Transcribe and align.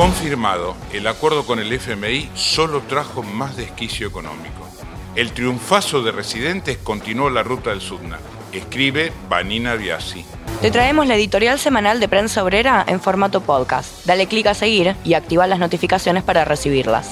Confirmado, 0.00 0.76
el 0.94 1.06
acuerdo 1.06 1.44
con 1.44 1.58
el 1.58 1.70
FMI 1.70 2.30
solo 2.32 2.80
trajo 2.88 3.22
más 3.22 3.58
desquicio 3.58 4.08
económico. 4.08 4.66
El 5.14 5.32
triunfazo 5.32 6.02
de 6.02 6.10
residentes 6.10 6.78
continuó 6.78 7.28
la 7.28 7.42
ruta 7.42 7.68
del 7.68 7.82
Sudna. 7.82 8.18
Escribe 8.50 9.12
Vanina 9.28 9.74
Biasi. 9.74 10.24
Te 10.62 10.70
traemos 10.70 11.06
la 11.06 11.16
editorial 11.16 11.58
semanal 11.58 12.00
de 12.00 12.08
Prensa 12.08 12.42
Obrera 12.42 12.82
en 12.88 12.98
formato 12.98 13.42
podcast. 13.42 14.06
Dale 14.06 14.26
clic 14.26 14.46
a 14.46 14.54
seguir 14.54 14.96
y 15.04 15.12
activa 15.12 15.46
las 15.46 15.58
notificaciones 15.58 16.22
para 16.22 16.46
recibirlas. 16.46 17.10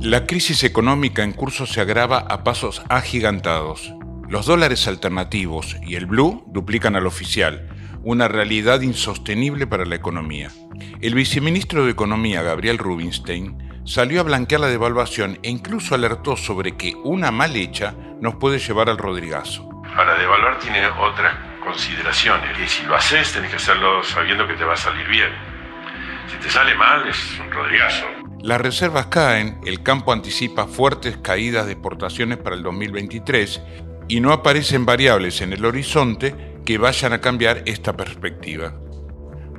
La 0.00 0.24
crisis 0.24 0.64
económica 0.64 1.22
en 1.22 1.34
curso 1.34 1.66
se 1.66 1.82
agrava 1.82 2.20
a 2.20 2.42
pasos 2.42 2.80
agigantados. 2.88 3.92
Los 4.30 4.46
dólares 4.46 4.88
alternativos 4.88 5.76
y 5.82 5.96
el 5.96 6.06
blue 6.06 6.42
duplican 6.46 6.96
al 6.96 7.06
oficial 7.06 7.75
una 8.06 8.28
realidad 8.28 8.82
insostenible 8.82 9.66
para 9.66 9.84
la 9.84 9.96
economía. 9.96 10.52
El 11.00 11.16
viceministro 11.16 11.84
de 11.84 11.90
Economía, 11.90 12.40
Gabriel 12.40 12.78
Rubinstein, 12.78 13.80
salió 13.84 14.20
a 14.20 14.22
blanquear 14.22 14.60
la 14.60 14.68
devaluación 14.68 15.40
e 15.42 15.50
incluso 15.50 15.96
alertó 15.96 16.36
sobre 16.36 16.76
que 16.76 16.94
una 17.02 17.32
mal 17.32 17.56
hecha 17.56 17.96
nos 18.20 18.36
puede 18.36 18.60
llevar 18.60 18.88
al 18.88 18.98
rodrigazo. 18.98 19.68
Para 19.96 20.16
devaluar 20.16 20.56
tiene 20.60 20.86
otras 20.86 21.34
consideraciones, 21.64 22.56
y 22.64 22.68
si 22.68 22.86
lo 22.86 22.94
haces 22.94 23.32
tenés 23.32 23.50
que 23.50 23.56
hacerlo 23.56 24.04
sabiendo 24.04 24.46
que 24.46 24.54
te 24.54 24.64
va 24.64 24.74
a 24.74 24.76
salir 24.76 25.08
bien. 25.08 25.30
Si 26.30 26.36
te 26.36 26.48
sale 26.48 26.76
mal 26.76 27.08
es 27.08 27.40
un 27.40 27.50
rodrigazo. 27.50 28.06
Las 28.40 28.60
reservas 28.60 29.06
caen, 29.06 29.58
el 29.66 29.82
campo 29.82 30.12
anticipa 30.12 30.68
fuertes 30.68 31.16
caídas 31.16 31.66
de 31.66 31.72
exportaciones 31.72 32.38
para 32.38 32.54
el 32.54 32.62
2023 32.62 33.60
y 34.06 34.20
no 34.20 34.32
aparecen 34.32 34.86
variables 34.86 35.40
en 35.40 35.52
el 35.52 35.64
horizonte 35.64 36.54
que 36.66 36.78
vayan 36.78 37.12
a 37.12 37.20
cambiar 37.20 37.62
esta 37.64 37.96
perspectiva. 37.96 38.74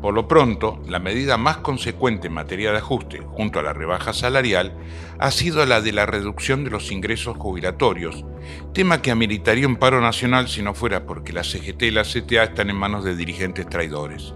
Por 0.02 0.14
lo 0.14 0.28
pronto, 0.28 0.80
la 0.88 1.00
medida 1.00 1.38
más 1.38 1.58
consecuente 1.58 2.28
en 2.28 2.34
materia 2.34 2.72
de 2.72 2.78
ajuste, 2.78 3.22
junto 3.26 3.60
a 3.60 3.64
la 3.64 3.74
rebaja 3.74 4.12
salarial, 4.14 4.78
ha 5.18 5.32
sido 5.32 5.66
la 5.66 5.82
de 5.82 5.94
la 5.94 6.06
reducción 6.06 6.66
de 6.66 6.70
los 6.70 6.92
ingresos 6.92 7.38
jubilatorios, 7.38 8.26
tema 8.74 9.02
que 9.02 9.10
ameritaría 9.10 9.68
un 9.68 9.78
paro 9.78 10.02
nacional 10.02 10.50
si 10.50 10.62
no 10.62 10.76
fuera 10.76 11.06
porque 11.06 11.34
la 11.34 11.44
CGT 11.44 11.84
y 11.84 11.92
la 11.92 12.04
CTA 12.04 12.44
están 12.44 12.70
en 12.70 12.76
manos 12.76 13.06
de 13.06 13.16
dirigentes 13.16 13.68
traidores. 13.68 14.36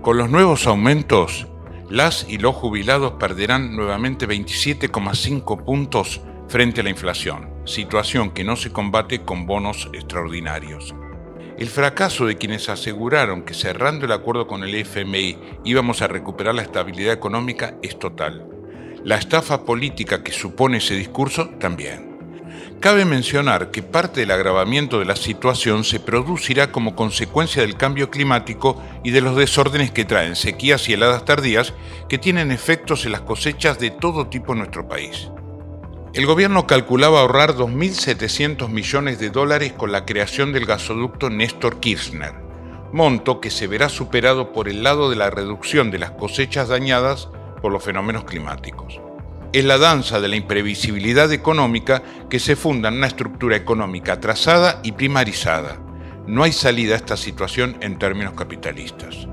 Con 0.00 0.16
los 0.16 0.30
nuevos 0.30 0.66
aumentos, 0.68 1.48
las 1.90 2.24
y 2.28 2.38
los 2.38 2.54
jubilados 2.54 3.14
perderán 3.14 3.76
nuevamente 3.76 4.28
27,5 4.28 5.64
puntos 5.64 6.22
frente 6.48 6.80
a 6.80 6.84
la 6.84 6.90
inflación, 6.90 7.50
situación 7.64 8.30
que 8.30 8.44
no 8.44 8.54
se 8.54 8.72
combate 8.72 9.22
con 9.22 9.46
bonos 9.46 9.90
extraordinarios. 9.92 10.94
El 11.58 11.68
fracaso 11.68 12.26
de 12.26 12.36
quienes 12.36 12.68
aseguraron 12.68 13.42
que 13.42 13.54
cerrando 13.54 14.04
el 14.04 14.12
acuerdo 14.12 14.46
con 14.46 14.62
el 14.62 14.74
FMI 14.74 15.38
íbamos 15.64 16.02
a 16.02 16.08
recuperar 16.08 16.54
la 16.54 16.60
estabilidad 16.60 17.14
económica 17.14 17.76
es 17.82 17.98
total. 17.98 18.46
La 19.04 19.16
estafa 19.16 19.64
política 19.64 20.22
que 20.22 20.32
supone 20.32 20.78
ese 20.78 20.94
discurso 20.94 21.48
también. 21.58 22.18
Cabe 22.80 23.06
mencionar 23.06 23.70
que 23.70 23.82
parte 23.82 24.20
del 24.20 24.32
agravamiento 24.32 24.98
de 24.98 25.06
la 25.06 25.16
situación 25.16 25.82
se 25.84 25.98
producirá 25.98 26.70
como 26.70 26.94
consecuencia 26.94 27.62
del 27.62 27.78
cambio 27.78 28.10
climático 28.10 28.82
y 29.02 29.10
de 29.10 29.22
los 29.22 29.34
desórdenes 29.34 29.90
que 29.90 30.04
traen 30.04 30.36
sequías 30.36 30.86
y 30.90 30.92
heladas 30.92 31.24
tardías 31.24 31.72
que 32.10 32.18
tienen 32.18 32.52
efectos 32.52 33.06
en 33.06 33.12
las 33.12 33.22
cosechas 33.22 33.78
de 33.78 33.90
todo 33.90 34.26
tipo 34.26 34.52
en 34.52 34.58
nuestro 34.58 34.86
país. 34.86 35.30
El 36.16 36.24
gobierno 36.24 36.66
calculaba 36.66 37.20
ahorrar 37.20 37.56
2.700 37.56 38.70
millones 38.70 39.18
de 39.18 39.28
dólares 39.28 39.74
con 39.74 39.92
la 39.92 40.06
creación 40.06 40.50
del 40.50 40.64
gasoducto 40.64 41.28
Néstor 41.28 41.78
Kirchner, 41.78 42.32
monto 42.90 43.38
que 43.38 43.50
se 43.50 43.66
verá 43.66 43.90
superado 43.90 44.50
por 44.50 44.70
el 44.70 44.82
lado 44.82 45.10
de 45.10 45.16
la 45.16 45.28
reducción 45.28 45.90
de 45.90 45.98
las 45.98 46.12
cosechas 46.12 46.68
dañadas 46.68 47.28
por 47.60 47.70
los 47.70 47.84
fenómenos 47.84 48.24
climáticos. 48.24 48.98
Es 49.52 49.66
la 49.66 49.76
danza 49.76 50.18
de 50.18 50.28
la 50.28 50.36
imprevisibilidad 50.36 51.30
económica 51.34 52.02
que 52.30 52.38
se 52.38 52.56
funda 52.56 52.88
en 52.88 52.94
una 52.94 53.08
estructura 53.08 53.54
económica 53.54 54.14
atrasada 54.14 54.80
y 54.82 54.92
primarizada. 54.92 55.76
No 56.26 56.44
hay 56.44 56.52
salida 56.52 56.94
a 56.94 56.96
esta 56.96 57.18
situación 57.18 57.76
en 57.82 57.98
términos 57.98 58.32
capitalistas. 58.32 59.28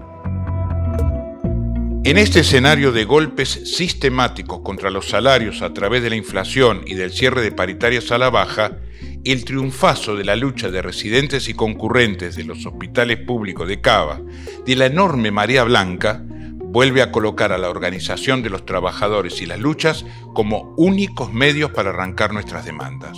En 2.06 2.18
este 2.18 2.42
escenario 2.42 2.92
de 2.92 3.06
golpes 3.06 3.62
sistemáticos 3.64 4.60
contra 4.60 4.90
los 4.90 5.08
salarios 5.08 5.62
a 5.62 5.74
través 5.74 6.04
de 6.04 6.10
la 6.10 6.18
inflación 6.18 6.84
y 6.86 6.96
del 6.96 7.14
cierre 7.14 7.42
de 7.42 7.54
paritarias 7.54 8.12
a 8.12 8.18
la 8.18 8.30
baja, 8.30 8.80
el 9.24 9.46
triunfazo 9.46 10.18
de 10.18 10.26
la 10.26 10.36
lucha 10.36 10.70
de 10.70 10.82
residentes 10.82 11.48
y 11.48 11.54
concurrentes 11.54 12.36
de 12.36 12.44
los 12.44 12.66
hospitales 12.66 13.20
públicos 13.20 13.70
de 13.70 13.80
Cava, 13.80 14.20
de 14.66 14.76
la 14.76 14.88
enorme 14.88 15.32
marea 15.32 15.64
blanca, 15.64 16.22
vuelve 16.26 17.02
a 17.02 17.10
colocar 17.10 17.54
a 17.54 17.58
la 17.58 17.70
organización 17.70 18.44
de 18.44 18.50
los 18.50 18.66
trabajadores 18.66 19.42
y 19.42 19.46
las 19.46 19.60
luchas 19.60 20.06
como 20.34 20.74
únicos 20.76 21.32
medios 21.32 21.72
para 21.72 21.92
arrancar 21.92 22.34
nuestras 22.34 22.66
demandas. 22.66 23.18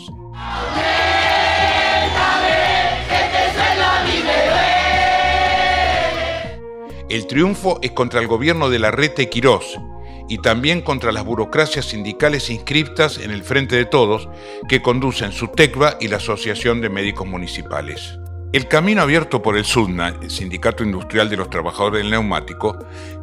El 7.07 7.27
triunfo 7.27 7.77
es 7.83 7.91
contra 7.91 8.19
el 8.19 8.25
gobierno 8.27 8.69
de 8.71 8.79
la 8.79 8.89
Rete 8.89 9.29
Quirós 9.29 9.79
y 10.27 10.39
también 10.39 10.81
contra 10.81 11.11
las 11.11 11.23
burocracias 11.23 11.85
sindicales 11.85 12.49
inscriptas 12.49 13.19
en 13.19 13.29
el 13.29 13.43
Frente 13.43 13.75
de 13.75 13.85
Todos 13.85 14.27
que 14.67 14.81
conducen 14.81 15.31
su 15.31 15.49
TECVA 15.49 15.97
y 16.01 16.07
la 16.07 16.17
Asociación 16.17 16.81
de 16.81 16.89
Médicos 16.89 17.27
Municipales. 17.27 18.17
El 18.53 18.67
camino 18.67 19.03
abierto 19.03 19.43
por 19.43 19.55
el 19.55 19.65
SUDNA, 19.65 20.17
el 20.23 20.31
Sindicato 20.31 20.83
Industrial 20.83 21.29
de 21.29 21.37
los 21.37 21.51
Trabajadores 21.51 22.01
del 22.01 22.09
Neumático, 22.09 22.79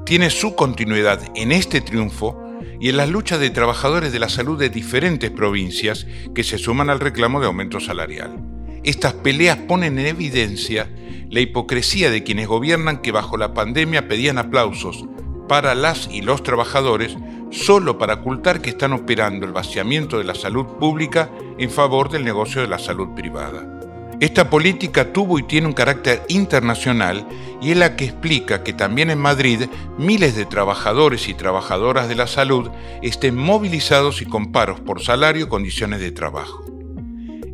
tiene 0.06 0.30
su 0.30 0.54
continuidad 0.54 1.20
en 1.34 1.50
este 1.50 1.80
triunfo 1.80 2.40
y 2.80 2.88
en 2.88 2.96
las 2.96 3.08
luchas 3.08 3.40
de 3.40 3.50
trabajadores 3.50 4.12
de 4.12 4.20
la 4.20 4.28
salud 4.28 4.60
de 4.60 4.68
diferentes 4.68 5.32
provincias 5.32 6.06
que 6.36 6.44
se 6.44 6.56
suman 6.56 6.88
al 6.88 7.00
reclamo 7.00 7.40
de 7.40 7.46
aumento 7.46 7.80
salarial. 7.80 8.36
Estas 8.84 9.14
peleas 9.14 9.56
ponen 9.56 9.98
en 9.98 10.06
evidencia 10.06 10.88
la 11.32 11.40
hipocresía 11.40 12.10
de 12.10 12.22
quienes 12.22 12.46
gobiernan 12.46 12.98
que 12.98 13.10
bajo 13.10 13.38
la 13.38 13.54
pandemia 13.54 14.06
pedían 14.06 14.36
aplausos 14.36 15.06
para 15.48 15.74
las 15.74 16.06
y 16.12 16.20
los 16.20 16.42
trabajadores 16.42 17.16
solo 17.50 17.96
para 17.96 18.14
ocultar 18.16 18.60
que 18.60 18.68
están 18.68 18.92
operando 18.92 19.46
el 19.46 19.52
vaciamiento 19.52 20.18
de 20.18 20.24
la 20.24 20.34
salud 20.34 20.66
pública 20.78 21.30
en 21.56 21.70
favor 21.70 22.10
del 22.10 22.22
negocio 22.22 22.60
de 22.60 22.68
la 22.68 22.78
salud 22.78 23.14
privada. 23.16 23.66
Esta 24.20 24.50
política 24.50 25.10
tuvo 25.14 25.38
y 25.38 25.42
tiene 25.44 25.68
un 25.68 25.72
carácter 25.72 26.20
internacional 26.28 27.26
y 27.62 27.70
es 27.70 27.78
la 27.78 27.96
que 27.96 28.04
explica 28.04 28.62
que 28.62 28.74
también 28.74 29.08
en 29.08 29.18
Madrid 29.18 29.62
miles 29.96 30.36
de 30.36 30.44
trabajadores 30.44 31.30
y 31.30 31.34
trabajadoras 31.34 32.08
de 32.08 32.14
la 32.14 32.26
salud 32.26 32.68
estén 33.00 33.36
movilizados 33.36 34.20
y 34.20 34.26
con 34.26 34.52
paros 34.52 34.80
por 34.80 35.00
salario 35.00 35.46
y 35.46 35.48
condiciones 35.48 36.00
de 36.00 36.12
trabajo. 36.12 36.62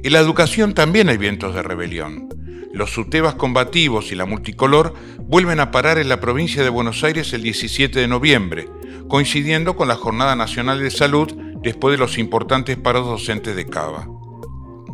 En 0.02 0.12
la 0.12 0.18
educación 0.18 0.74
también 0.74 1.08
hay 1.08 1.16
vientos 1.16 1.54
de 1.54 1.62
rebelión 1.62 2.28
los 2.72 2.90
sutebas 2.90 3.34
combativos 3.34 4.12
y 4.12 4.14
la 4.14 4.26
multicolor 4.26 4.94
vuelven 5.20 5.60
a 5.60 5.70
parar 5.70 5.98
en 5.98 6.08
la 6.08 6.20
provincia 6.20 6.62
de 6.62 6.68
Buenos 6.68 7.02
Aires 7.04 7.32
el 7.32 7.42
17 7.42 7.98
de 7.98 8.08
noviembre, 8.08 8.68
coincidiendo 9.08 9.76
con 9.76 9.88
la 9.88 9.96
Jornada 9.96 10.36
Nacional 10.36 10.80
de 10.80 10.90
Salud 10.90 11.32
después 11.62 11.92
de 11.92 11.98
los 11.98 12.18
importantes 12.18 12.76
paros 12.76 13.06
docentes 13.06 13.56
de 13.56 13.66
Cava. 13.66 14.06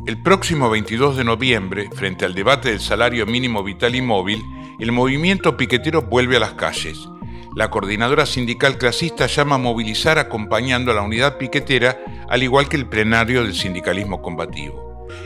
El 0.06 0.22
próximo 0.22 0.68
22 0.70 1.16
de 1.16 1.24
noviembre, 1.24 1.88
frente 1.94 2.24
al 2.24 2.34
debate 2.34 2.70
del 2.70 2.80
salario 2.80 3.26
mínimo 3.26 3.64
vital 3.64 3.94
y 3.94 4.02
móvil, 4.02 4.42
el 4.78 4.92
movimiento 4.92 5.56
piquetero 5.56 6.02
vuelve 6.02 6.36
a 6.36 6.40
las 6.40 6.54
calles. 6.54 7.08
La 7.56 7.70
coordinadora 7.70 8.26
sindical 8.26 8.76
clasista 8.76 9.26
llama 9.26 9.54
a 9.54 9.58
movilizar 9.58 10.18
acompañando 10.18 10.90
a 10.90 10.94
la 10.94 11.02
unidad 11.02 11.38
piquetera, 11.38 11.98
al 12.28 12.42
igual 12.42 12.68
que 12.68 12.76
el 12.76 12.86
plenario 12.86 13.44
del 13.44 13.54
sindicalismo 13.54 14.20
combativo. 14.20 14.83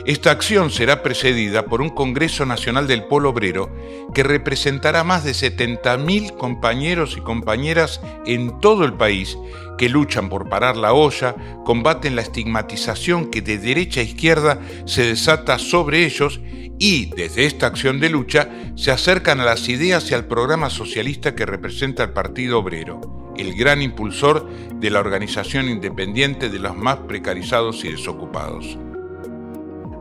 Esta 0.09 0.31
acción 0.31 0.71
será 0.71 1.03
precedida 1.03 1.65
por 1.65 1.83
un 1.83 1.89
Congreso 1.89 2.43
Nacional 2.43 2.87
del 2.87 3.03
Polo 3.03 3.29
Obrero 3.29 3.71
que 4.11 4.23
representará 4.23 5.03
más 5.03 5.23
de 5.23 5.33
70.000 5.33 6.35
compañeros 6.35 7.15
y 7.15 7.21
compañeras 7.21 8.01
en 8.25 8.59
todo 8.59 8.85
el 8.85 8.93
país 8.93 9.37
que 9.77 9.87
luchan 9.87 10.27
por 10.27 10.49
parar 10.49 10.77
la 10.77 10.93
olla, 10.93 11.35
combaten 11.63 12.15
la 12.15 12.23
estigmatización 12.23 13.29
que 13.29 13.43
de 13.43 13.59
derecha 13.59 14.01
a 14.01 14.03
izquierda 14.03 14.59
se 14.85 15.03
desata 15.03 15.59
sobre 15.59 16.05
ellos 16.05 16.41
y, 16.79 17.11
desde 17.15 17.45
esta 17.45 17.67
acción 17.67 17.99
de 17.99 18.09
lucha, 18.09 18.49
se 18.73 18.89
acercan 18.89 19.39
a 19.41 19.45
las 19.45 19.69
ideas 19.69 20.09
y 20.09 20.15
al 20.15 20.25
programa 20.25 20.71
socialista 20.71 21.35
que 21.35 21.45
representa 21.45 22.01
el 22.01 22.13
Partido 22.13 22.57
Obrero, 22.57 23.35
el 23.37 23.53
gran 23.53 23.83
impulsor 23.83 24.49
de 24.73 24.89
la 24.89 25.01
organización 25.01 25.69
independiente 25.69 26.49
de 26.49 26.57
los 26.57 26.75
más 26.75 26.97
precarizados 26.97 27.85
y 27.85 27.91
desocupados. 27.91 28.79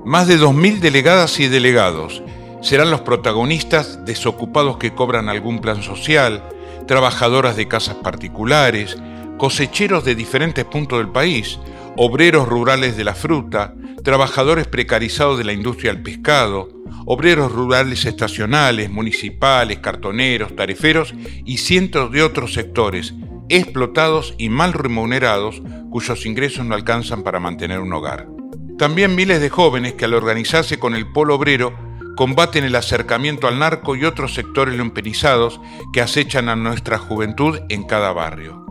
Más 0.04 0.26
de 0.26 0.38
2.000 0.38 0.78
delegadas 0.78 1.38
y 1.40 1.48
delegados 1.48 2.22
serán 2.62 2.90
los 2.90 3.02
protagonistas 3.02 4.04
desocupados 4.04 4.78
que 4.78 4.94
cobran 4.94 5.28
algún 5.28 5.60
plan 5.60 5.82
social, 5.82 6.42
trabajadoras 6.86 7.56
de 7.56 7.68
casas 7.68 7.96
particulares, 7.96 8.96
cosecheros 9.36 10.04
de 10.04 10.14
diferentes 10.14 10.64
puntos 10.64 10.98
del 10.98 11.08
país, 11.08 11.58
obreros 11.96 12.48
rurales 12.48 12.96
de 12.96 13.04
la 13.04 13.14
fruta, 13.14 13.74
trabajadores 14.02 14.66
precarizados 14.66 15.38
de 15.38 15.44
la 15.44 15.52
industria 15.52 15.92
del 15.92 16.02
pescado, 16.02 16.70
obreros 17.04 17.52
rurales 17.52 18.04
estacionales, 18.04 18.90
municipales, 18.90 19.78
cartoneros, 19.78 20.54
tariferos 20.56 21.14
y 21.44 21.58
cientos 21.58 22.10
de 22.12 22.22
otros 22.22 22.54
sectores 22.54 23.14
explotados 23.48 24.34
y 24.38 24.48
mal 24.48 24.72
remunerados 24.72 25.62
cuyos 25.90 26.26
ingresos 26.26 26.64
no 26.66 26.74
alcanzan 26.74 27.22
para 27.22 27.40
mantener 27.40 27.80
un 27.80 27.92
hogar. 27.92 28.37
También 28.78 29.16
miles 29.16 29.40
de 29.40 29.50
jóvenes 29.50 29.94
que 29.94 30.04
al 30.04 30.14
organizarse 30.14 30.78
con 30.78 30.94
el 30.94 31.10
polo 31.10 31.34
obrero 31.34 31.76
combaten 32.16 32.62
el 32.62 32.76
acercamiento 32.76 33.48
al 33.48 33.58
narco 33.58 33.96
y 33.96 34.04
otros 34.04 34.34
sectores 34.34 34.76
lumpenizados 34.76 35.60
que 35.92 36.00
acechan 36.00 36.48
a 36.48 36.54
nuestra 36.54 36.96
juventud 36.96 37.58
en 37.70 37.82
cada 37.82 38.12
barrio. 38.12 38.64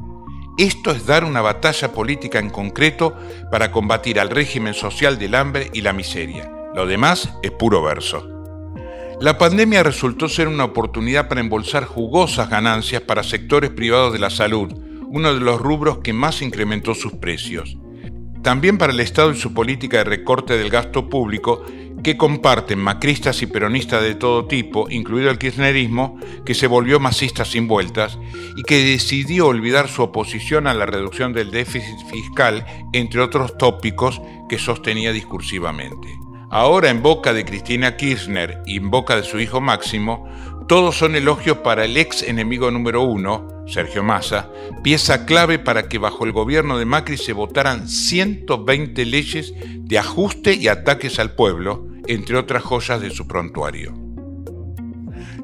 Esto 0.57 0.92
es 0.92 1.06
dar 1.06 1.25
una 1.25 1.42
batalla 1.42 1.92
política 1.92 2.39
en 2.39 2.50
concreto 2.50 3.15
para 3.51 3.71
combatir 3.71 4.18
al 4.19 4.30
régimen 4.30 4.74
social 4.74 5.19
del 5.19 5.36
hambre 5.36 5.69
y 5.74 5.81
la 5.81 5.92
miseria. 5.92 6.50
Lo 6.74 6.86
demás 6.86 7.30
es 7.44 7.51
puro 7.51 7.83
verso. 7.83 8.25
La 9.19 9.38
pandemia 9.38 9.83
resultó 9.83 10.30
ser 10.30 10.48
una 10.48 10.63
oportunidad 10.63 11.27
para 11.27 11.42
embolsar 11.42 11.83
jugosas 11.83 12.50
ganancias 12.50 13.01
para 13.01 13.24
sectores 13.24 13.71
privados 13.71 14.13
de 14.13 14.19
la 14.19 14.30
salud, 14.30 14.74
uno 15.07 15.33
de 15.33 15.42
los 15.42 15.59
rubros 15.59 16.00
que 16.00 16.13
más 16.13 16.42
incrementó 16.42 16.95
sus 16.95 17.13
precios. 17.13 17.77
También 18.48 18.78
para 18.78 18.94
el 18.94 19.02
Estado 19.02 19.32
y 19.32 19.36
su 19.36 19.54
política 19.54 19.98
de 19.98 20.04
recorte 20.06 20.58
del 20.58 20.70
gasto 20.70 21.10
público, 21.10 21.66
que 22.02 22.16
comparten 22.16 22.80
macristas 22.80 23.42
y 23.42 23.46
peronistas 23.46 24.02
de 24.02 24.16
todo 24.16 24.46
tipo, 24.46 24.90
incluido 24.90 25.30
el 25.30 25.38
kirchnerismo, 25.38 26.18
que 26.46 26.54
se 26.54 26.68
volvió 26.68 26.98
masista 27.02 27.44
sin 27.44 27.68
vueltas 27.68 28.18
y 28.56 28.64
que 28.64 28.86
decidió 28.86 29.48
olvidar 29.48 29.90
su 29.90 30.02
oposición 30.02 30.66
a 30.66 30.74
la 30.74 30.86
reducción 30.86 31.34
del 31.34 31.52
déficit 31.52 32.00
fiscal, 32.10 32.66
entre 32.94 33.20
otros 33.20 33.58
tópicos 33.58 34.22
que 34.48 34.58
sostenía 34.58 35.12
discursivamente. 35.12 36.08
Ahora 36.50 36.90
en 36.90 37.02
boca 37.02 37.34
de 37.34 37.44
Cristina 37.44 37.98
Kirchner 37.98 38.62
y 38.66 38.78
en 38.78 38.90
boca 38.90 39.18
de 39.18 39.24
su 39.24 39.42
hijo 39.42 39.60
Máximo, 39.60 40.26
todos 40.70 40.98
son 40.98 41.18
elogios 41.18 41.58
para 41.58 41.84
el 41.84 41.98
ex 41.98 42.24
enemigo 42.24 42.72
número 42.72 43.02
uno, 43.02 43.56
Sergio 43.68 44.04
Massa, 44.04 44.50
pieza 44.84 45.25
clave 45.25 45.60
para 45.60 45.90
que 45.90 45.98
bajo 45.98 46.25
el 46.25 46.31
gobierno 46.31 46.78
de 46.78 46.86
Macri 46.86 47.18
se 47.18 47.34
votaran 47.34 47.88
120 47.88 49.06
leyes 49.06 49.54
de 49.58 50.00
ajuste 50.00 50.54
y 50.54 50.68
ataques 50.68 51.19
al 51.19 51.36
pueblo, 51.36 51.86
entre 52.08 52.38
otras 52.38 52.64
joyas 52.64 53.02
de 53.02 53.12
su 53.12 53.28
prontuario. 53.28 53.94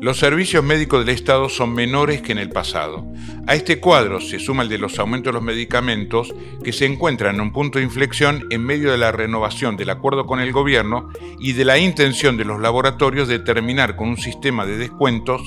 Los 0.04 0.20
servicios 0.20 0.64
médicos 0.64 1.06
del 1.06 1.16
Estado 1.16 1.48
son 1.48 1.74
menores 1.74 2.22
que 2.22 2.34
en 2.34 2.38
el 2.38 2.50
pasado. 2.50 3.08
A 3.48 3.56
este 3.56 3.80
cuadro 3.80 4.20
se 4.20 4.38
suma 4.38 4.64
el 4.64 4.70
de 4.70 4.78
los 4.78 5.00
aumentos 5.00 5.32
de 5.32 5.36
los 5.36 5.44
medicamentos, 5.44 6.36
que 6.62 6.74
se 6.74 6.86
encuentran 6.86 7.36
en 7.36 7.42
un 7.42 7.54
punto 7.54 7.80
de 7.80 7.86
inflexión 7.86 8.46
en 8.50 8.66
medio 8.66 8.92
de 8.92 8.98
la 8.98 9.14
renovación 9.14 9.78
del 9.78 9.90
acuerdo 9.90 10.26
con 10.26 10.42
el 10.42 10.52
gobierno 10.52 11.10
y 11.40 11.54
de 11.54 11.64
la 11.64 11.78
intención 11.78 12.36
de 12.36 12.44
los 12.44 12.60
laboratorios 12.60 13.30
de 13.30 13.40
terminar 13.40 13.96
con 13.96 14.10
un 14.10 14.18
sistema 14.18 14.66
de 14.66 14.78
descuentos 14.78 15.42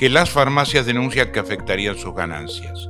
que 0.00 0.08
las 0.08 0.30
farmacias 0.30 0.86
denuncian 0.86 1.30
que 1.30 1.40
afectarían 1.40 1.94
sus 1.98 2.14
ganancias. 2.14 2.88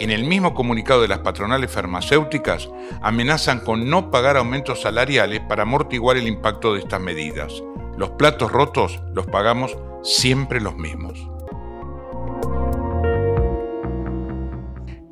En 0.00 0.10
el 0.10 0.24
mismo 0.24 0.54
comunicado 0.54 1.02
de 1.02 1.08
las 1.08 1.18
patronales 1.18 1.70
farmacéuticas, 1.70 2.70
amenazan 3.02 3.60
con 3.60 3.90
no 3.90 4.10
pagar 4.10 4.38
aumentos 4.38 4.80
salariales 4.80 5.40
para 5.46 5.64
amortiguar 5.64 6.16
el 6.16 6.26
impacto 6.26 6.72
de 6.72 6.80
estas 6.80 7.02
medidas. 7.02 7.52
Los 7.98 8.12
platos 8.12 8.50
rotos 8.50 8.98
los 9.12 9.26
pagamos 9.26 9.76
siempre 10.02 10.62
los 10.62 10.74
mismos. 10.74 11.28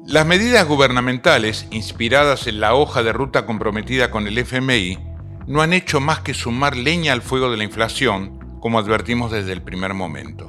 Las 0.06 0.24
medidas 0.24 0.66
gubernamentales, 0.66 1.66
inspiradas 1.70 2.46
en 2.46 2.60
la 2.60 2.74
hoja 2.74 3.02
de 3.02 3.12
ruta 3.12 3.44
comprometida 3.44 4.10
con 4.10 4.26
el 4.26 4.38
FMI, 4.38 4.98
no 5.46 5.60
han 5.60 5.74
hecho 5.74 6.00
más 6.00 6.20
que 6.20 6.32
sumar 6.32 6.78
leña 6.78 7.12
al 7.12 7.20
fuego 7.20 7.50
de 7.50 7.58
la 7.58 7.64
inflación, 7.64 8.58
como 8.58 8.78
advertimos 8.78 9.30
desde 9.30 9.52
el 9.52 9.60
primer 9.60 9.92
momento. 9.92 10.45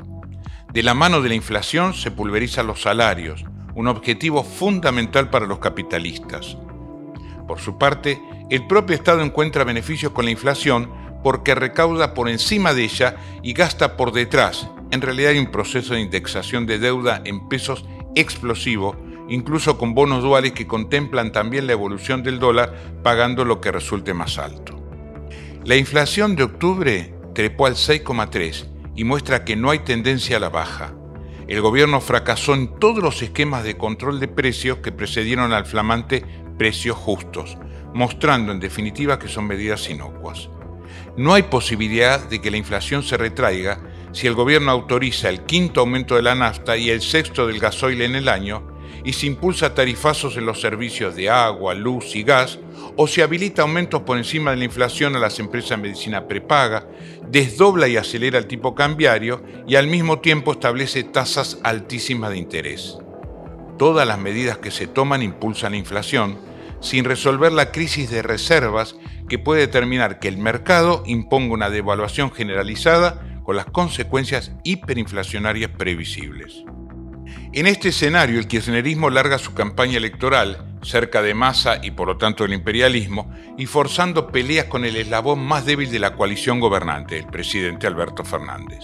De 0.78 0.84
la 0.84 0.94
mano 0.94 1.24
de 1.24 1.30
la 1.30 1.34
inflación 1.34 1.96
se 1.96 2.12
pulverizan 2.12 2.68
los 2.68 2.84
salarios, 2.84 3.44
un 3.74 3.88
objetivo 3.88 4.44
fundamental 4.44 5.32
para 5.32 5.48
los 5.48 5.58
capitalistas. 5.58 6.56
Por 7.48 7.60
su 7.60 7.80
parte, 7.80 8.22
el 8.52 8.68
propio 8.68 8.96
Estado 8.96 9.24
encuentra 9.24 9.64
beneficios 9.64 10.12
con 10.12 10.26
la 10.26 10.30
inflación 10.30 10.92
porque 11.24 11.56
recauda 11.56 12.14
por 12.14 12.30
encima 12.30 12.76
de 12.76 12.84
ella 12.84 13.16
y 13.42 13.54
gasta 13.54 13.98
por 13.98 14.12
detrás. 14.12 14.70
En 14.92 15.02
realidad 15.02 15.32
hay 15.32 15.40
un 15.40 15.50
proceso 15.50 15.96
de 15.96 16.02
indexación 16.02 16.68
de 16.68 16.78
deuda 16.78 17.24
en 17.26 17.50
pesos 17.50 17.84
explosivo, 18.14 18.96
incluso 19.30 19.80
con 19.80 19.96
bonos 19.96 20.22
duales 20.22 20.52
que 20.52 20.68
contemplan 20.68 21.32
también 21.32 21.66
la 21.66 21.74
evolución 21.74 22.22
del 22.22 22.38
dólar 22.38 23.00
pagando 23.02 23.46
lo 23.46 23.62
que 23.62 23.72
resulte 23.72 24.14
más 24.14 24.38
alto. 24.38 24.80
La 25.66 25.76
inflación 25.76 26.36
de 26.36 26.44
octubre 26.44 27.16
trepó 27.34 27.66
al 27.66 27.74
6,3 27.74 28.77
y 28.98 29.06
muestra 29.06 29.46
que 29.46 29.56
no 29.56 29.70
hay 29.70 29.80
tendencia 29.80 30.36
a 30.36 30.40
la 30.42 30.50
baja. 30.50 30.94
El 31.48 31.62
gobierno 31.62 32.02
fracasó 32.02 32.54
en 32.56 32.78
todos 32.80 33.02
los 33.02 33.22
esquemas 33.22 33.64
de 33.64 33.78
control 33.78 34.20
de 34.20 34.28
precios 34.28 34.80
que 34.80 34.92
precedieron 34.92 35.54
al 35.54 35.66
flamante 35.66 36.26
precios 36.58 36.98
justos, 36.98 37.58
mostrando 37.94 38.52
en 38.52 38.60
definitiva 38.60 39.20
que 39.20 39.30
son 39.30 39.48
medidas 39.48 39.90
inocuas. 39.90 40.50
No 41.16 41.34
hay 41.34 41.44
posibilidad 41.44 42.28
de 42.28 42.42
que 42.42 42.52
la 42.52 42.58
inflación 42.58 43.04
se 43.04 43.16
retraiga 43.16 43.80
si 44.12 44.28
el 44.28 44.34
gobierno 44.34 44.72
autoriza 44.72 45.30
el 45.30 45.46
quinto 45.46 45.82
aumento 45.82 46.16
de 46.16 46.24
la 46.24 46.36
nafta 46.36 46.76
y 46.76 46.90
el 46.90 47.02
sexto 47.02 47.48
del 47.48 47.60
gasoil 47.60 48.02
en 48.02 48.16
el 48.16 48.28
año, 48.28 48.77
y 49.04 49.14
se 49.14 49.28
impulsa 49.28 49.74
tarifazos 49.74 50.38
en 50.38 50.46
los 50.46 50.62
servicios 50.62 51.16
de 51.16 51.30
agua, 51.30 51.74
luz 51.74 52.16
y 52.16 52.24
gas, 52.24 52.60
o 52.96 53.08
se 53.08 53.24
habilita 53.24 53.62
aumentos 53.62 54.02
por 54.02 54.18
encima 54.18 54.52
de 54.52 54.58
la 54.58 54.66
inflación 54.66 55.16
a 55.16 55.20
las 55.20 55.40
empresas 55.40 55.72
de 55.72 55.78
medicina 55.78 56.28
prepaga, 56.28 56.88
desdobla 57.30 57.88
y 57.88 57.98
acelera 57.98 58.38
el 58.38 58.48
tipo 58.48 58.76
cambiario 58.76 59.44
y 59.68 59.76
al 59.76 59.88
mismo 59.88 60.20
tiempo 60.20 60.54
establece 60.54 61.04
tasas 61.04 61.60
altísimas 61.64 62.32
de 62.32 62.38
interés. 62.38 62.98
Todas 63.78 64.08
las 64.08 64.18
medidas 64.18 64.58
que 64.58 64.72
se 64.72 64.88
toman 64.88 65.22
impulsan 65.22 65.74
la 65.74 65.78
inflación, 65.78 66.40
sin 66.80 67.06
resolver 67.06 67.52
la 67.52 67.72
crisis 67.72 68.10
de 68.10 68.22
reservas 68.22 68.96
que 69.30 69.40
puede 69.40 69.62
determinar 69.62 70.20
que 70.20 70.28
el 70.28 70.38
mercado 70.38 71.04
imponga 71.06 71.54
una 71.54 71.70
devaluación 71.70 72.32
generalizada 72.32 73.42
con 73.44 73.56
las 73.56 73.66
consecuencias 73.66 74.52
hiperinflacionarias 74.64 75.72
previsibles. 75.72 76.64
En 77.54 77.68
este 77.68 77.90
escenario, 77.90 78.40
el 78.40 78.48
kirchnerismo 78.48 79.10
larga 79.10 79.38
su 79.38 79.54
campaña 79.54 79.98
electoral 79.98 80.78
cerca 80.84 81.22
de 81.22 81.34
Massa 81.34 81.80
y 81.84 81.92
por 81.92 82.08
lo 82.08 82.18
tanto 82.18 82.44
del 82.44 82.54
imperialismo 82.54 83.32
y 83.58 83.66
forzando 83.66 84.28
peleas 84.28 84.66
con 84.66 84.86
el 84.86 84.96
eslabón 84.96 85.40
más 85.40 85.66
débil 85.66 85.92
de 85.92 86.00
la 86.00 86.16
coalición 86.16 86.60
gobernante, 86.60 87.18
el 87.18 87.28
presidente 87.28 87.88
Alberto 87.88 88.24
Fernández. 88.24 88.84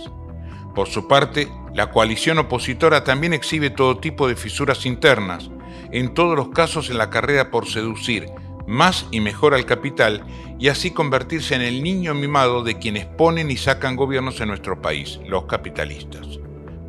Por 0.75 0.87
su 0.87 1.07
parte, 1.07 1.47
la 1.73 1.91
coalición 1.91 2.39
opositora 2.39 3.03
también 3.03 3.33
exhibe 3.33 3.69
todo 3.69 3.99
tipo 3.99 4.27
de 4.27 4.35
fisuras 4.35 4.85
internas, 4.85 5.49
en 5.91 6.13
todos 6.13 6.35
los 6.35 6.49
casos 6.49 6.89
en 6.89 6.97
la 6.97 7.09
carrera 7.09 7.51
por 7.51 7.67
seducir 7.67 8.25
más 8.65 9.05
y 9.11 9.19
mejor 9.19 9.53
al 9.53 9.65
capital 9.65 10.23
y 10.57 10.69
así 10.69 10.91
convertirse 10.91 11.55
en 11.55 11.61
el 11.61 11.83
niño 11.83 12.13
mimado 12.13 12.63
de 12.63 12.79
quienes 12.79 13.05
ponen 13.05 13.51
y 13.51 13.57
sacan 13.57 13.95
gobiernos 13.95 14.39
en 14.41 14.47
nuestro 14.47 14.81
país, 14.81 15.19
los 15.27 15.45
capitalistas. 15.45 16.39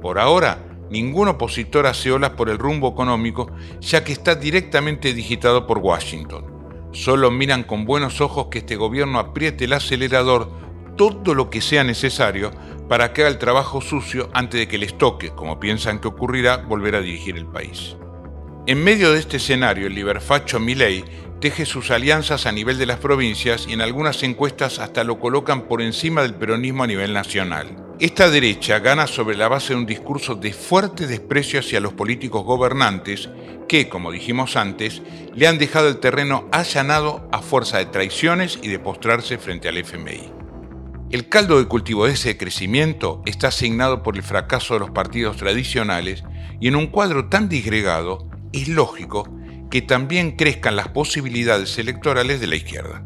Por 0.00 0.18
ahora, 0.18 0.58
ningún 0.90 1.28
opositor 1.28 1.86
hace 1.86 2.12
olas 2.12 2.30
por 2.30 2.50
el 2.50 2.58
rumbo 2.58 2.88
económico, 2.88 3.50
ya 3.80 4.04
que 4.04 4.12
está 4.12 4.34
directamente 4.34 5.12
digitado 5.12 5.66
por 5.66 5.78
Washington. 5.78 6.46
Solo 6.92 7.30
miran 7.30 7.64
con 7.64 7.84
buenos 7.84 8.20
ojos 8.20 8.46
que 8.50 8.58
este 8.58 8.76
gobierno 8.76 9.18
apriete 9.18 9.64
el 9.64 9.72
acelerador 9.72 10.50
todo 10.96 11.34
lo 11.34 11.50
que 11.50 11.60
sea 11.60 11.82
necesario 11.82 12.52
para 12.88 13.12
que 13.12 13.22
haga 13.22 13.30
el 13.30 13.38
trabajo 13.38 13.80
sucio 13.80 14.30
antes 14.32 14.60
de 14.60 14.68
que 14.68 14.78
les 14.78 14.96
toque, 14.96 15.30
como 15.30 15.58
piensan 15.58 15.98
que 15.98 16.08
ocurrirá, 16.08 16.58
volver 16.58 16.94
a 16.94 17.00
dirigir 17.00 17.36
el 17.36 17.46
país. 17.46 17.96
En 18.66 18.82
medio 18.82 19.12
de 19.12 19.18
este 19.18 19.38
escenario, 19.38 19.88
el 19.88 19.94
liberfacho 19.94 20.60
Milei 20.60 21.04
teje 21.40 21.66
sus 21.66 21.90
alianzas 21.90 22.46
a 22.46 22.52
nivel 22.52 22.78
de 22.78 22.86
las 22.86 22.98
provincias 22.98 23.66
y 23.68 23.72
en 23.72 23.82
algunas 23.82 24.22
encuestas 24.22 24.78
hasta 24.78 25.04
lo 25.04 25.18
colocan 25.18 25.62
por 25.62 25.82
encima 25.82 26.22
del 26.22 26.34
peronismo 26.34 26.84
a 26.84 26.86
nivel 26.86 27.12
nacional. 27.12 27.83
Esta 28.00 28.28
derecha 28.28 28.80
gana 28.80 29.06
sobre 29.06 29.36
la 29.36 29.46
base 29.46 29.72
de 29.72 29.78
un 29.78 29.86
discurso 29.86 30.34
de 30.34 30.52
fuerte 30.52 31.06
desprecio 31.06 31.60
hacia 31.60 31.78
los 31.78 31.92
políticos 31.92 32.44
gobernantes 32.44 33.30
que, 33.68 33.88
como 33.88 34.10
dijimos 34.10 34.56
antes, 34.56 35.00
le 35.32 35.46
han 35.46 35.58
dejado 35.58 35.86
el 35.86 35.98
terreno 35.98 36.48
allanado 36.50 37.28
a 37.30 37.40
fuerza 37.40 37.78
de 37.78 37.86
traiciones 37.86 38.58
y 38.60 38.68
de 38.68 38.80
postrarse 38.80 39.38
frente 39.38 39.68
al 39.68 39.78
FMI. 39.78 40.32
El 41.10 41.28
caldo 41.28 41.60
de 41.60 41.68
cultivo 41.68 42.06
de 42.06 42.14
ese 42.14 42.36
crecimiento 42.36 43.22
está 43.26 43.48
asignado 43.48 44.02
por 44.02 44.16
el 44.16 44.24
fracaso 44.24 44.74
de 44.74 44.80
los 44.80 44.90
partidos 44.90 45.36
tradicionales 45.36 46.24
y 46.60 46.66
en 46.66 46.74
un 46.74 46.88
cuadro 46.88 47.28
tan 47.28 47.48
disgregado 47.48 48.28
es 48.52 48.66
lógico 48.66 49.32
que 49.70 49.82
también 49.82 50.32
crezcan 50.32 50.74
las 50.74 50.88
posibilidades 50.88 51.78
electorales 51.78 52.40
de 52.40 52.48
la 52.48 52.56
izquierda. 52.56 53.04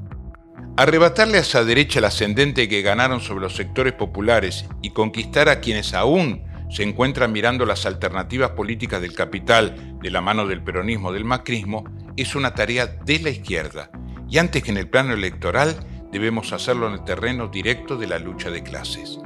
Arrebatarle 0.78 1.38
a 1.38 1.40
esa 1.40 1.64
derecha 1.64 1.98
el 1.98 2.04
ascendente 2.04 2.68
que 2.68 2.82
ganaron 2.82 3.20
sobre 3.20 3.40
los 3.40 3.56
sectores 3.56 3.94
populares 3.94 4.64
y 4.80 4.90
conquistar 4.90 5.48
a 5.48 5.58
quienes 5.58 5.92
aún 5.92 6.44
se 6.70 6.84
encuentran 6.84 7.32
mirando 7.32 7.66
las 7.66 7.84
alternativas 7.84 8.50
políticas 8.50 9.00
del 9.00 9.12
capital 9.12 9.98
de 10.00 10.10
la 10.12 10.20
mano 10.20 10.46
del 10.46 10.62
peronismo 10.62 11.10
del 11.10 11.24
macrismo 11.24 11.82
es 12.16 12.36
una 12.36 12.54
tarea 12.54 12.86
de 12.86 13.18
la 13.18 13.30
izquierda 13.30 13.90
Y 14.30 14.38
antes 14.38 14.62
que 14.62 14.70
en 14.70 14.76
el 14.76 14.88
plano 14.88 15.14
electoral, 15.14 15.74
debemos 16.12 16.52
hacerlo 16.52 16.86
en 16.86 16.92
el 16.92 17.04
terreno 17.04 17.48
directo 17.48 17.96
de 17.96 18.06
la 18.06 18.20
lucha 18.20 18.52
de 18.52 18.62
clases. 18.62 19.18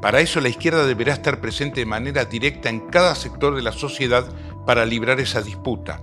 Para 0.00 0.20
eso 0.20 0.40
la 0.40 0.48
izquierda 0.48 0.86
deberá 0.86 1.12
estar 1.12 1.42
presente 1.42 1.80
de 1.80 1.86
manera 1.86 2.24
directa 2.24 2.70
en 2.70 2.80
cada 2.88 3.14
sector 3.14 3.54
de 3.54 3.60
la 3.60 3.72
sociedad 3.72 4.24
para 4.64 4.86
librar 4.86 5.20
esa 5.20 5.42
disputa, 5.42 6.00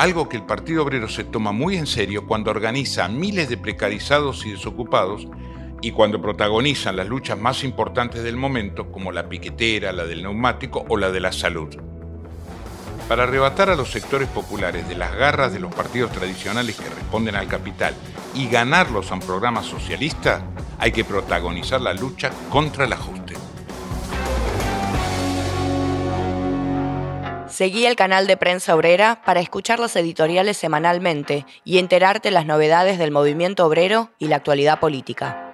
algo 0.00 0.30
que 0.30 0.38
el 0.38 0.44
Partido 0.44 0.82
Obrero 0.82 1.10
se 1.10 1.24
toma 1.24 1.52
muy 1.52 1.76
en 1.76 1.86
serio 1.86 2.26
cuando 2.26 2.50
organiza 2.50 3.04
a 3.04 3.08
miles 3.08 3.50
de 3.50 3.58
precarizados 3.58 4.46
y 4.46 4.52
desocupados 4.52 5.28
y 5.82 5.92
cuando 5.92 6.22
protagonizan 6.22 6.96
las 6.96 7.06
luchas 7.06 7.38
más 7.38 7.64
importantes 7.64 8.22
del 8.22 8.38
momento, 8.38 8.90
como 8.90 9.12
la 9.12 9.28
piquetera, 9.28 9.92
la 9.92 10.06
del 10.06 10.22
neumático 10.22 10.86
o 10.88 10.96
la 10.96 11.10
de 11.10 11.20
la 11.20 11.32
salud. 11.32 11.76
Para 13.08 13.24
arrebatar 13.24 13.68
a 13.68 13.76
los 13.76 13.90
sectores 13.90 14.28
populares 14.28 14.88
de 14.88 14.94
las 14.94 15.14
garras 15.14 15.52
de 15.52 15.60
los 15.60 15.74
partidos 15.74 16.12
tradicionales 16.12 16.76
que 16.76 16.88
responden 16.88 17.36
al 17.36 17.46
capital 17.46 17.94
y 18.34 18.48
ganarlos 18.48 19.10
a 19.10 19.14
un 19.16 19.20
programa 19.20 19.62
socialista, 19.62 20.42
hay 20.78 20.92
que 20.92 21.04
protagonizar 21.04 21.82
la 21.82 21.92
lucha 21.92 22.30
contra 22.48 22.86
el 22.86 22.94
ajuste. 22.94 23.19
Seguí 27.60 27.84
el 27.84 27.94
canal 27.94 28.26
de 28.26 28.38
Prensa 28.38 28.74
Obrera 28.74 29.20
para 29.22 29.40
escuchar 29.40 29.80
las 29.80 29.94
editoriales 29.94 30.56
semanalmente 30.56 31.44
y 31.62 31.76
enterarte 31.76 32.30
las 32.30 32.46
novedades 32.46 32.98
del 32.98 33.10
movimiento 33.10 33.66
obrero 33.66 34.08
y 34.18 34.28
la 34.28 34.36
actualidad 34.36 34.80
política. 34.80 35.49